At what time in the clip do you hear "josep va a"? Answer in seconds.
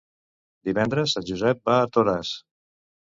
1.29-1.93